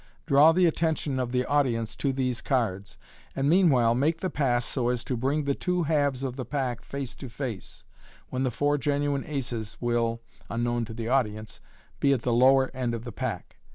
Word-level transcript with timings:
Draw 0.25 0.53
the 0.53 0.65
attention 0.65 1.19
of 1.19 1.31
the 1.31 1.45
audience 1.45 1.95
to 1.97 2.11
these 2.11 2.41
cards, 2.41 2.97
and 3.35 3.45
MODERN 3.47 3.49
MAGIC. 3.49 3.63
9» 3.65 3.69
meanwhile 3.69 3.93
make 3.93 4.19
the 4.19 4.29
pass 4.31 4.65
so 4.65 4.89
as 4.89 5.03
to 5.03 5.15
bring 5.15 5.43
the 5.43 5.53
two 5.53 5.83
halves 5.83 6.23
of 6.23 6.37
the 6.37 6.43
pack 6.43 6.83
face 6.83 7.13
to 7.17 7.29
face, 7.29 7.83
when 8.29 8.41
the 8.41 8.49
four 8.49 8.79
genuine 8.79 9.23
aces 9.23 9.77
will 9.79 10.23
(unknown 10.49 10.85
to 10.85 10.95
the 10.95 11.07
audi 11.07 11.37
ence) 11.37 11.59
be 11.99 12.13
at 12.13 12.23
the 12.23 12.33
lower 12.33 12.71
end 12.75 12.95
of 12.95 13.03
the 13.03 13.11
pack. 13.11 13.57